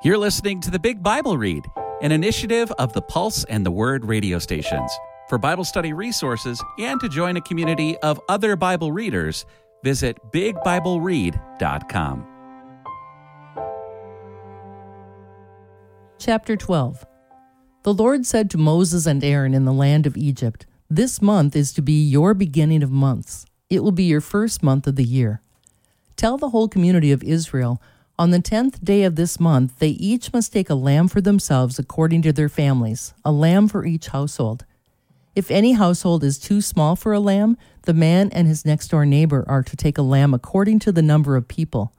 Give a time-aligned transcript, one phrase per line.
[0.00, 1.68] You're listening to the Big Bible Read,
[2.02, 4.92] an initiative of the Pulse and the Word radio stations.
[5.28, 9.44] For Bible study resources and to join a community of other Bible readers,
[9.82, 12.26] visit bigbibleread.com.
[16.18, 17.04] Chapter 12
[17.82, 21.72] The Lord said to Moses and Aaron in the land of Egypt, This month is
[21.72, 23.46] to be your beginning of months.
[23.68, 25.42] It will be your first month of the year.
[26.14, 27.82] Tell the whole community of Israel,
[28.18, 31.78] on the tenth day of this month, they each must take a lamb for themselves
[31.78, 34.64] according to their families, a lamb for each household.
[35.36, 39.06] If any household is too small for a lamb, the man and his next door
[39.06, 41.94] neighbor are to take a lamb according to the number of people.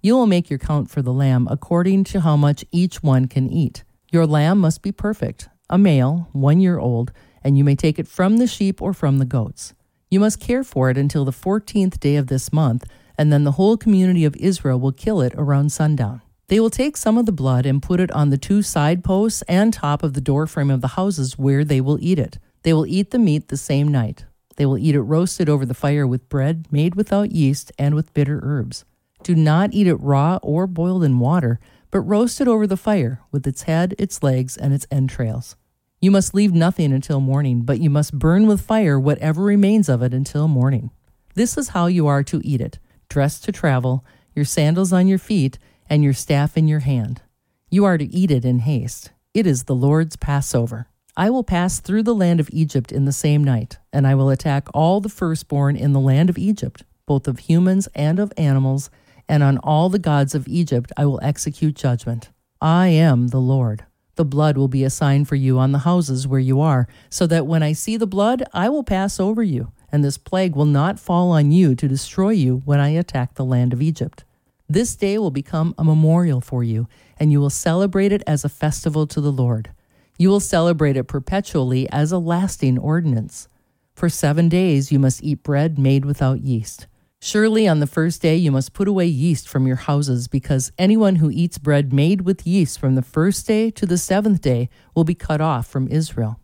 [0.00, 3.50] You will make your count for the lamb according to how much each one can
[3.50, 3.82] eat.
[4.12, 7.10] Your lamb must be perfect, a male, one year old,
[7.42, 9.74] and you may take it from the sheep or from the goats.
[10.10, 12.84] You must care for it until the fourteenth day of this month
[13.18, 16.22] and then the whole community of Israel will kill it around sundown.
[16.48, 19.42] They will take some of the blood and put it on the two side posts
[19.48, 22.38] and top of the doorframe of the houses where they will eat it.
[22.62, 24.24] They will eat the meat the same night.
[24.56, 28.14] They will eat it roasted over the fire with bread made without yeast and with
[28.14, 28.84] bitter herbs.
[29.22, 31.58] Do not eat it raw or boiled in water,
[31.90, 35.56] but roast it over the fire with its head, its legs, and its entrails.
[36.00, 40.02] You must leave nothing until morning, but you must burn with fire whatever remains of
[40.02, 40.90] it until morning.
[41.34, 44.04] This is how you are to eat it dressed to travel,
[44.34, 47.22] your sandals on your feet, and your staff in your hand.
[47.70, 49.10] You are to eat it in haste.
[49.34, 50.88] It is the Lord's Passover.
[51.16, 54.28] I will pass through the land of Egypt in the same night, and I will
[54.28, 58.90] attack all the firstborn in the land of Egypt, both of humans and of animals,
[59.28, 62.30] and on all the gods of Egypt I will execute judgment.
[62.60, 63.84] I am the Lord.
[64.16, 67.26] The blood will be a sign for you on the houses where you are, so
[67.26, 70.66] that when I see the blood, I will pass over you and this plague will
[70.66, 74.24] not fall on you to destroy you when I attack the land of Egypt.
[74.68, 76.86] This day will become a memorial for you,
[77.18, 79.70] and you will celebrate it as a festival to the Lord.
[80.18, 83.48] You will celebrate it perpetually as a lasting ordinance.
[83.94, 86.86] For seven days you must eat bread made without yeast.
[87.18, 91.16] Surely on the first day you must put away yeast from your houses, because anyone
[91.16, 95.04] who eats bread made with yeast from the first day to the seventh day will
[95.04, 96.38] be cut off from Israel.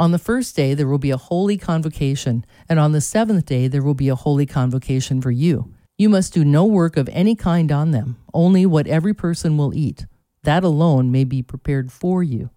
[0.00, 3.66] On the first day, there will be a holy convocation, and on the seventh day,
[3.66, 5.74] there will be a holy convocation for you.
[5.96, 9.74] You must do no work of any kind on them, only what every person will
[9.74, 10.06] eat.
[10.44, 12.50] That alone may be prepared for you.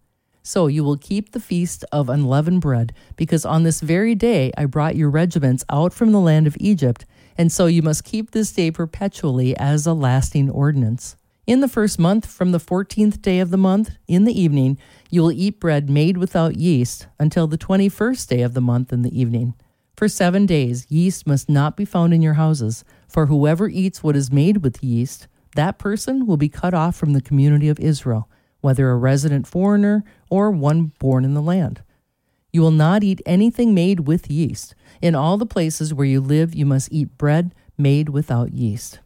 [0.43, 4.65] So you will keep the feast of unleavened bread, because on this very day I
[4.65, 7.07] brought your regiments out from the land of Egypt,
[7.39, 11.15] and so you must keep this day perpetually as a lasting ordinance.
[11.47, 14.77] In the first month, from the fourteenth day of the month, in the evening,
[15.09, 18.93] you will eat bread made without yeast until the twenty first day of the month
[18.93, 19.55] in the evening.
[19.97, 24.15] For seven days yeast must not be found in your houses, for whoever eats what
[24.15, 28.29] is made with yeast, that person will be cut off from the community of Israel,
[28.61, 31.81] whether a resident foreigner or one born in the land.
[32.53, 34.75] You will not eat anything made with yeast.
[35.01, 38.99] In all the places where you live, you must eat bread made without yeast.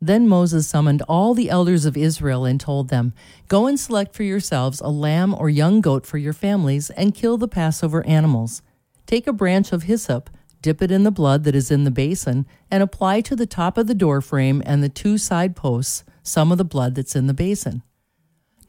[0.00, 3.12] Then Moses summoned all the elders of Israel and told them,
[3.48, 7.36] Go and select for yourselves a lamb or young goat for your families, and kill
[7.36, 8.62] the Passover animals.
[9.06, 10.30] Take a branch of hyssop,
[10.62, 13.76] dip it in the blood that is in the basin, and apply to the top
[13.76, 17.34] of the doorframe and the two side posts some of the blood that's in the
[17.34, 17.82] basin.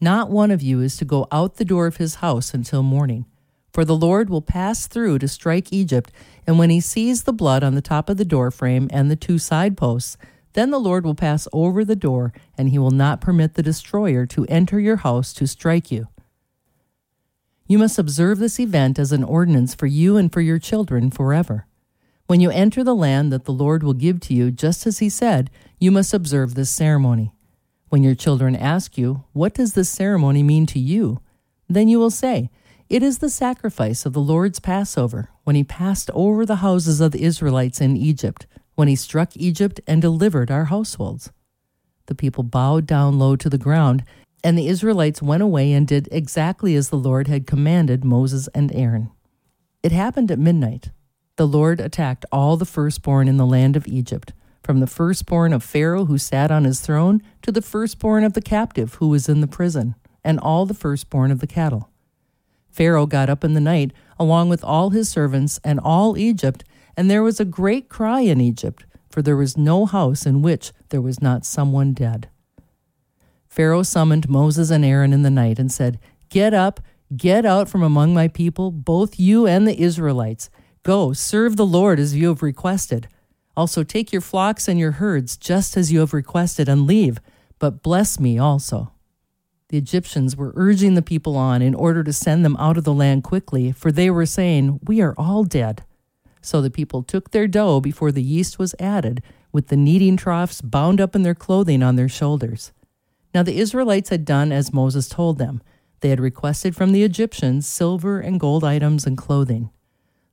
[0.01, 3.25] Not one of you is to go out the door of his house until morning.
[3.71, 6.11] For the Lord will pass through to strike Egypt,
[6.45, 9.37] and when he sees the blood on the top of the doorframe and the two
[9.37, 10.17] side posts,
[10.53, 14.25] then the Lord will pass over the door, and he will not permit the destroyer
[14.27, 16.07] to enter your house to strike you.
[17.67, 21.67] You must observe this event as an ordinance for you and for your children forever.
[22.27, 25.09] When you enter the land that the Lord will give to you, just as he
[25.09, 27.33] said, you must observe this ceremony.
[27.89, 31.21] When your children ask you, What does this ceremony mean to you?
[31.69, 32.49] then you will say,
[32.89, 37.11] It is the sacrifice of the Lord's Passover, when he passed over the houses of
[37.11, 38.47] the Israelites in Egypt
[38.81, 41.31] when he struck Egypt and delivered our households.
[42.07, 44.03] The people bowed down low to the ground,
[44.43, 48.73] and the Israelites went away and did exactly as the Lord had commanded Moses and
[48.73, 49.11] Aaron.
[49.83, 50.89] It happened at midnight.
[51.35, 54.33] The Lord attacked all the firstborn in the land of Egypt,
[54.63, 58.41] from the firstborn of Pharaoh who sat on his throne to the firstborn of the
[58.41, 59.93] captive who was in the prison,
[60.23, 61.91] and all the firstborn of the cattle.
[62.71, 66.63] Pharaoh got up in the night, along with all his servants and all Egypt,
[67.01, 70.71] and there was a great cry in Egypt, for there was no house in which
[70.89, 72.29] there was not someone dead.
[73.47, 75.99] Pharaoh summoned Moses and Aaron in the night and said,
[76.29, 76.79] Get up,
[77.17, 80.51] get out from among my people, both you and the Israelites.
[80.83, 83.07] Go, serve the Lord as you have requested.
[83.57, 87.17] Also take your flocks and your herds, just as you have requested, and leave,
[87.57, 88.91] but bless me also.
[89.69, 92.93] The Egyptians were urging the people on in order to send them out of the
[92.93, 95.83] land quickly, for they were saying, We are all dead.
[96.41, 99.21] So the people took their dough before the yeast was added,
[99.51, 102.71] with the kneading troughs bound up in their clothing on their shoulders.
[103.33, 105.61] Now the Israelites had done as Moses told them.
[106.01, 109.69] They had requested from the Egyptians silver and gold items and clothing.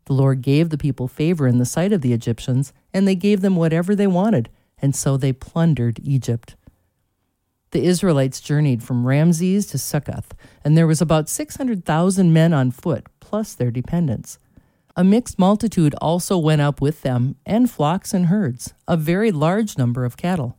[0.06, 3.42] The Lord gave the people favor in the sight of the Egyptians, and they gave
[3.42, 4.48] them whatever they wanted,
[4.80, 6.56] and so they plundered Egypt.
[7.72, 10.32] The Israelites journeyed from Ramses to Succoth,
[10.64, 14.38] and there was about 600,000 men on foot, plus their dependents.
[14.98, 19.78] A mixed multitude also went up with them, and flocks and herds, a very large
[19.78, 20.58] number of cattle.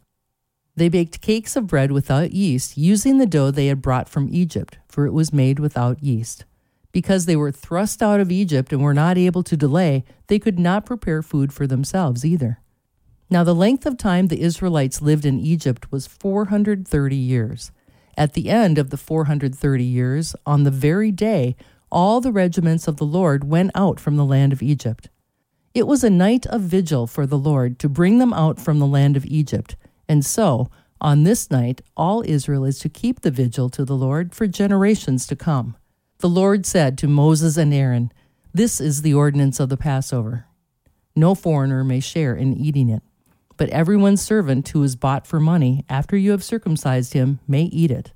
[0.77, 4.77] They baked cakes of bread without yeast, using the dough they had brought from Egypt,
[4.87, 6.45] for it was made without yeast.
[6.93, 10.57] Because they were thrust out of Egypt and were not able to delay, they could
[10.57, 12.61] not prepare food for themselves either.
[13.29, 17.73] Now, the length of time the Israelites lived in Egypt was 430 years.
[18.15, 21.57] At the end of the 430 years, on the very day,
[21.91, 25.09] all the regiments of the Lord went out from the land of Egypt.
[25.73, 28.87] It was a night of vigil for the Lord to bring them out from the
[28.87, 29.75] land of Egypt.
[30.07, 30.69] And so,
[31.01, 35.25] on this night, all Israel is to keep the vigil to the Lord for generations
[35.27, 35.77] to come.
[36.17, 38.11] The Lord said to Moses and Aaron,
[38.53, 40.45] This is the ordinance of the Passover.
[41.15, 43.03] No foreigner may share in eating it
[43.59, 47.91] but everyone's servant who is bought for money after you have circumcised him may eat
[47.91, 48.13] it.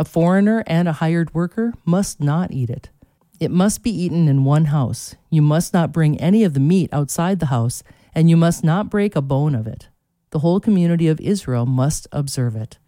[0.00, 2.88] A foreigner and a hired worker must not eat it.
[3.38, 5.14] It must be eaten in one house.
[5.28, 7.82] You must not bring any of the meat outside the house,
[8.14, 9.88] and you must not break a bone of it.
[10.30, 12.78] The whole community of Israel must observe it.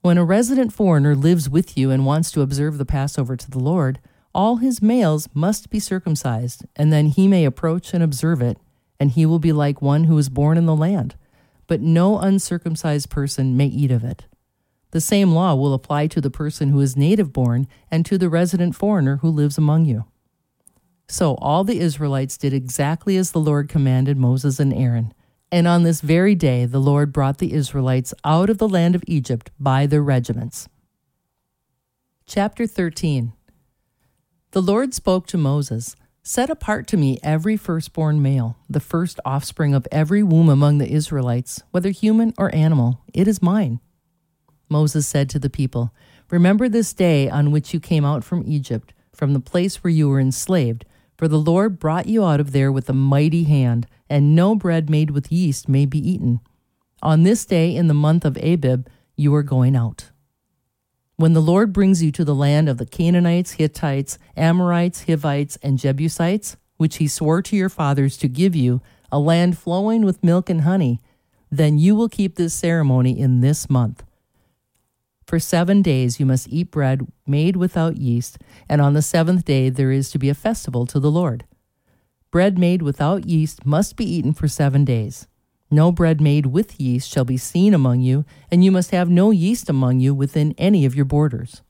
[0.00, 3.58] When a resident foreigner lives with you and wants to observe the Passover to the
[3.58, 4.00] Lord,
[4.34, 8.56] all his males must be circumcised, and then he may approach and observe it
[9.00, 11.14] and he will be like one who is born in the land.
[11.66, 14.24] But no uncircumcised person may eat of it.
[14.90, 18.30] The same law will apply to the person who is native born and to the
[18.30, 20.04] resident foreigner who lives among you.
[21.08, 25.12] So all the Israelites did exactly as the Lord commanded Moses and Aaron.
[25.50, 29.04] And on this very day, the Lord brought the Israelites out of the land of
[29.06, 30.68] Egypt by their regiments.
[32.26, 33.32] Chapter 13
[34.50, 35.96] The Lord spoke to Moses.
[36.22, 40.92] Set apart to me every firstborn male, the first offspring of every womb among the
[40.92, 43.00] Israelites, whether human or animal.
[43.14, 43.80] It is mine.
[44.68, 45.92] Moses said to the people,
[46.30, 50.08] Remember this day on which you came out from Egypt, from the place where you
[50.08, 50.84] were enslaved,
[51.16, 54.88] for the Lord brought you out of there with a mighty hand, and no bread
[54.88, 56.40] made with yeast may be eaten.
[57.02, 60.10] On this day in the month of Abib, you are going out.
[61.16, 65.78] When the Lord brings you to the land of the Canaanites, Hittites, Amorites, Hivites, and
[65.78, 68.80] Jebusites, which he swore to your fathers to give you,
[69.10, 71.00] a land flowing with milk and honey,
[71.50, 74.04] then you will keep this ceremony in this month.
[75.28, 79.68] For seven days you must eat bread made without yeast, and on the seventh day
[79.68, 81.44] there is to be a festival to the Lord.
[82.30, 85.26] Bread made without yeast must be eaten for seven days.
[85.70, 89.30] No bread made with yeast shall be seen among you, and you must have no
[89.30, 91.60] yeast among you within any of your borders.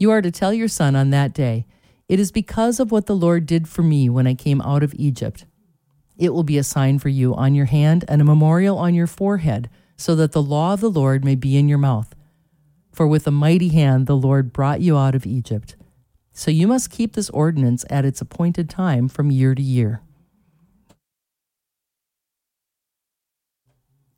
[0.00, 1.66] You are to tell your son on that day,
[2.08, 4.92] It is because of what the Lord did for me when I came out of
[4.96, 5.46] Egypt.
[6.18, 9.06] It will be a sign for you on your hand and a memorial on your
[9.06, 12.12] forehead, so that the law of the Lord may be in your mouth.
[12.94, 15.74] For with a mighty hand the Lord brought you out of Egypt.
[16.32, 20.00] So you must keep this ordinance at its appointed time from year to year.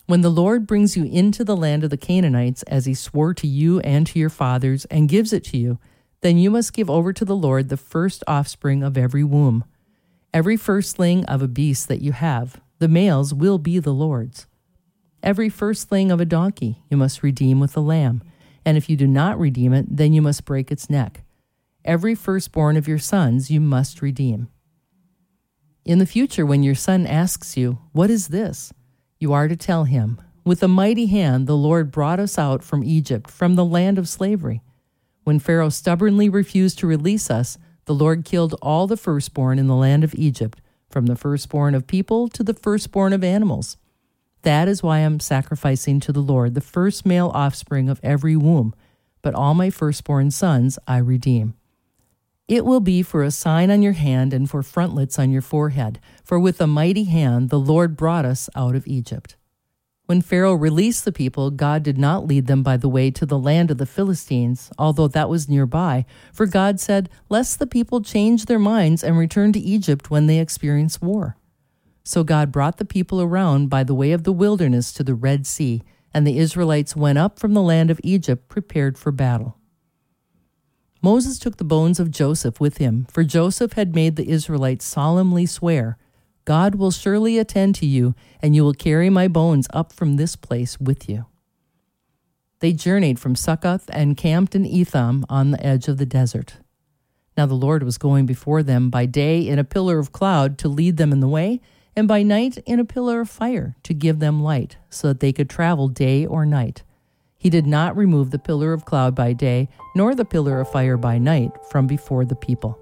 [0.04, 3.47] When the Lord brings you into the land of the Canaanites, as he swore to
[3.47, 5.78] you and to your fathers, and gives it to you,
[6.21, 9.64] then you must give over to the Lord the first offspring of every womb.
[10.35, 14.47] Every firstling of a beast that you have, the males will be the Lord's.
[15.23, 18.23] Every firstling of a donkey you must redeem with a lamb,
[18.66, 21.23] and if you do not redeem it, then you must break its neck.
[21.85, 24.49] Every firstborn of your sons you must redeem.
[25.85, 28.73] In the future, when your son asks you, What is this?
[29.20, 32.82] You are to tell him, With a mighty hand the Lord brought us out from
[32.82, 34.62] Egypt, from the land of slavery.
[35.23, 39.76] When Pharaoh stubbornly refused to release us, the Lord killed all the firstborn in the
[39.76, 43.76] land of Egypt, from the firstborn of people to the firstborn of animals.
[44.46, 48.76] That is why I'm sacrificing to the Lord the first male offspring of every womb,
[49.20, 51.54] but all my firstborn sons I redeem.
[52.46, 55.98] It will be for a sign on your hand and for frontlets on your forehead,
[56.22, 59.34] for with a mighty hand the Lord brought us out of Egypt.
[60.04, 63.40] When Pharaoh released the people, God did not lead them by the way to the
[63.40, 68.44] land of the Philistines, although that was nearby, for God said, Lest the people change
[68.44, 71.36] their minds and return to Egypt when they experience war.
[72.06, 75.44] So God brought the people around by the way of the wilderness to the Red
[75.44, 75.82] Sea,
[76.14, 79.58] and the Israelites went up from the land of Egypt prepared for battle.
[81.02, 85.46] Moses took the bones of Joseph with him, for Joseph had made the Israelites solemnly
[85.46, 85.98] swear,
[86.44, 90.36] God will surely attend to you, and you will carry my bones up from this
[90.36, 91.26] place with you.
[92.60, 96.58] They journeyed from Succoth and camped in Etham on the edge of the desert.
[97.36, 100.68] Now the Lord was going before them by day in a pillar of cloud to
[100.68, 101.60] lead them in the way,
[101.96, 105.32] and by night in a pillar of fire to give them light, so that they
[105.32, 106.82] could travel day or night.
[107.38, 110.98] He did not remove the pillar of cloud by day, nor the pillar of fire
[110.98, 112.78] by night from before the people.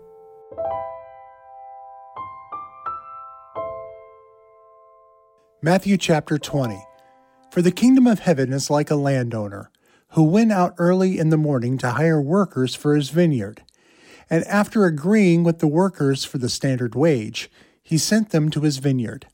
[5.63, 6.77] Matthew chapter 20.
[7.51, 9.71] For the kingdom of heaven is like a landowner
[10.09, 13.63] who went out early in the morning to hire workers for his vineyard.
[14.29, 17.51] And after agreeing with the workers for the standard wage,
[17.85, 19.27] he sent them to his vineyard.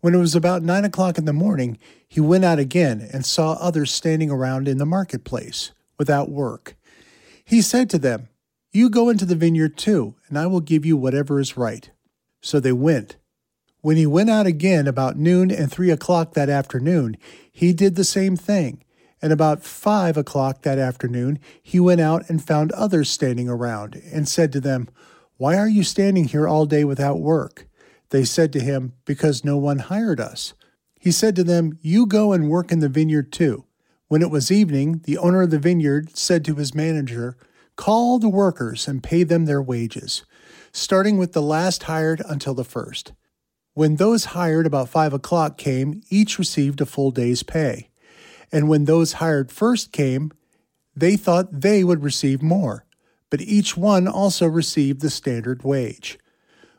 [0.00, 3.54] When it was about nine o'clock in the morning, he went out again and saw
[3.54, 6.76] others standing around in the marketplace, without work.
[7.44, 8.28] He said to them,
[8.70, 11.90] You go into the vineyard too, and I will give you whatever is right.
[12.42, 13.16] So they went.
[13.80, 17.16] When he went out again about noon and three o'clock that afternoon,
[17.50, 18.84] he did the same thing.
[19.22, 24.28] And about five o'clock that afternoon, he went out and found others standing around, and
[24.28, 24.88] said to them,
[25.38, 27.66] Why are you standing here all day without work?
[28.10, 30.54] They said to him, Because no one hired us.
[30.98, 33.64] He said to them, You go and work in the vineyard too.
[34.08, 37.36] When it was evening, the owner of the vineyard said to his manager,
[37.76, 40.24] Call the workers and pay them their wages,
[40.72, 43.12] starting with the last hired until the first.
[43.72, 47.90] When those hired about five o'clock came, each received a full day's pay.
[48.52, 50.30] And when those hired first came,
[50.94, 52.86] they thought they would receive more,
[53.30, 56.18] but each one also received the standard wage.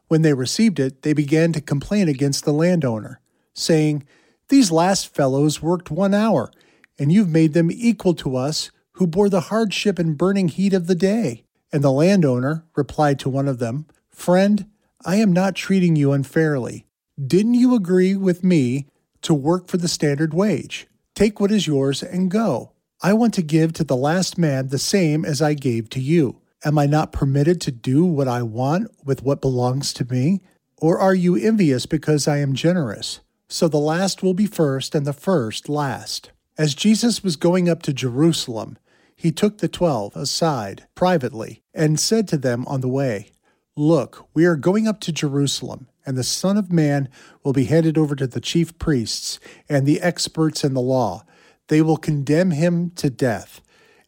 [0.08, 3.20] When they received it, they began to complain against the landowner,
[3.54, 4.06] saying,
[4.50, 6.52] These last fellows worked one hour,
[7.00, 10.88] and you've made them equal to us who bore the hardship and burning heat of
[10.88, 11.44] the day.
[11.74, 14.66] And the landowner replied to one of them, Friend,
[15.04, 16.86] I am not treating you unfairly.
[17.24, 18.88] Didn't you agree with me
[19.22, 20.88] to work for the standard wage?
[21.16, 22.74] Take what is yours and go.
[23.02, 26.42] I want to give to the last man the same as I gave to you.
[26.66, 30.42] Am I not permitted to do what I want with what belongs to me?
[30.78, 33.20] Or are you envious because I am generous?
[33.48, 36.32] So the last will be first and the first last.
[36.58, 38.80] As Jesus was going up to Jerusalem,
[39.16, 43.30] he took the twelve aside privately and said to them on the way,
[43.78, 47.10] Look, we are going up to Jerusalem, and the Son of Man
[47.44, 51.26] will be handed over to the chief priests and the experts in the law.
[51.68, 53.62] They will condemn him to death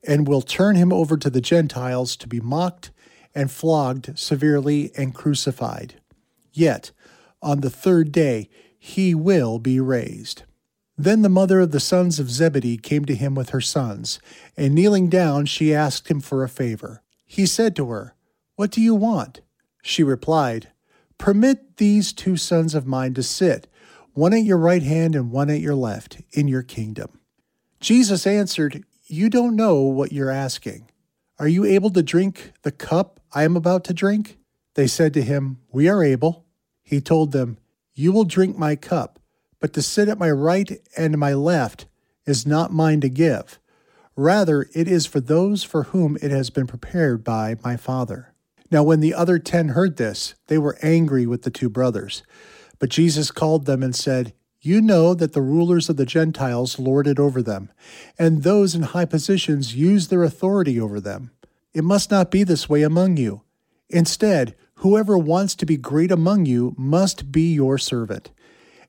[0.08, 2.92] and will turn him over to the Gentiles to be mocked
[3.36, 6.02] and flogged severely and crucified.
[6.54, 6.92] Yet,
[7.42, 8.50] on the third day,
[8.80, 10.44] he will be raised.
[10.98, 14.20] Then the mother of the sons of Zebedee came to him with her sons,
[14.56, 17.04] and kneeling down, she asked him for a favor.
[17.26, 18.16] He said to her,
[18.56, 19.42] What do you want?
[19.84, 20.70] She replied,
[21.20, 23.68] Permit these two sons of mine to sit,
[24.14, 27.20] one at your right hand and one at your left, in your kingdom.
[27.80, 30.90] Jesus answered, you don't know what you're asking.
[31.40, 34.38] Are you able to drink the cup I am about to drink?
[34.76, 36.46] They said to him, We are able.
[36.84, 37.58] He told them,
[37.94, 39.20] You will drink my cup,
[39.60, 41.86] but to sit at my right and my left
[42.26, 43.60] is not mine to give.
[44.16, 48.34] Rather, it is for those for whom it has been prepared by my Father.
[48.72, 52.24] Now, when the other ten heard this, they were angry with the two brothers.
[52.80, 54.34] But Jesus called them and said,
[54.68, 57.72] you know that the rulers of the Gentiles lord it over them,
[58.20, 61.32] and those in high positions use their authority over them.
[61.74, 63.44] It must not be this way among you.
[63.90, 68.32] Instead, whoever wants to be great among you must be your servant,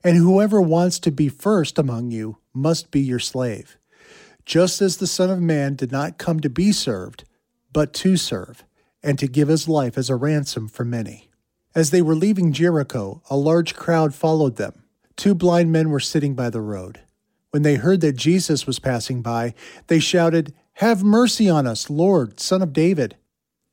[0.03, 3.77] and whoever wants to be first among you must be your slave.
[4.45, 7.23] Just as the Son of Man did not come to be served,
[7.71, 8.65] but to serve,
[9.01, 11.29] and to give his life as a ransom for many.
[11.73, 14.83] As they were leaving Jericho, a large crowd followed them
[15.19, 17.01] Two blind men were sitting by the road.
[17.49, 19.53] When they heard that Jesus was passing by,
[19.87, 23.17] they shouted, Have mercy on us, Lord, Son of David.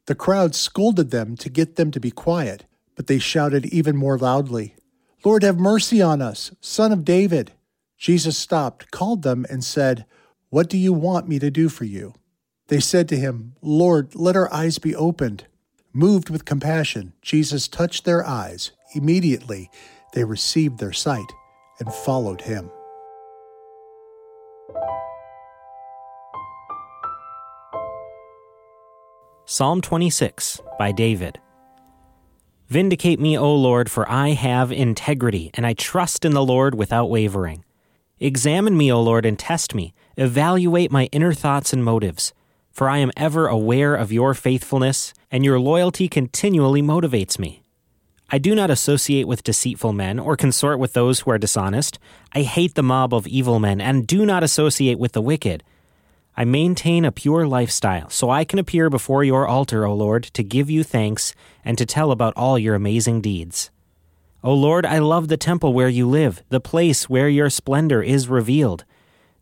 [0.07, 2.65] The crowd scolded them to get them to be quiet,
[2.97, 4.75] but they shouted even more loudly,
[5.25, 7.53] Lord, have mercy on us, Son of David.
[7.97, 10.05] Jesus stopped, called them, and said,
[10.51, 12.15] What do you want me to do for you?
[12.67, 15.47] They said to him, Lord, let our eyes be opened.
[15.93, 18.73] Moved with compassion, Jesus touched their eyes.
[18.97, 19.71] Immediately,
[20.17, 21.31] they received their sight
[21.79, 22.71] and followed him.
[29.45, 31.39] Psalm 26 by David.
[32.69, 37.11] Vindicate me, O Lord, for I have integrity, and I trust in the Lord without
[37.11, 37.63] wavering.
[38.19, 39.93] Examine me, O Lord, and test me.
[40.17, 42.33] Evaluate my inner thoughts and motives.
[42.73, 47.66] For I am ever aware of your faithfulness, and your loyalty continually motivates me.
[48.29, 52.01] I do not associate with deceitful men or consort with those who are dishonest.
[52.33, 55.63] I hate the mob of evil men and do not associate with the wicked.
[56.37, 60.43] I maintain a pure lifestyle so I can appear before your altar, O Lord, to
[60.43, 63.71] give you thanks and to tell about all your amazing deeds.
[64.43, 68.29] O Lord, I love the temple where you live, the place where your splendor is
[68.29, 68.85] revealed.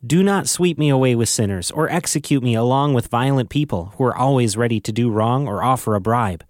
[0.07, 4.05] Do not sweep me away with sinners or execute me along with violent people who
[4.05, 6.45] are always ready to do wrong or offer a bribe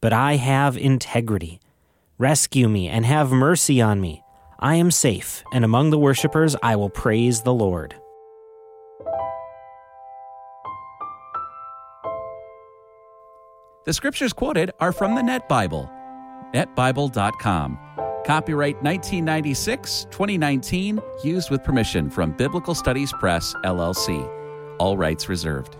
[0.00, 1.60] but I have integrity.
[2.18, 4.22] Rescue me and have mercy on me.
[4.58, 7.94] I am safe, and among the worshippers I will praise the Lord.
[13.84, 15.88] The scriptures quoted are from the Net Bible,
[16.52, 17.78] netbible.com.
[18.24, 24.28] Copyright 1996 2019, used with permission from Biblical Studies Press, LLC.
[24.80, 25.76] All rights reserved.